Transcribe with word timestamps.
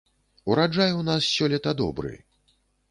Ураджай 0.53 0.95
у 1.01 1.05
нас 1.11 1.29
сёлета 1.37 1.77
добры. 1.85 2.17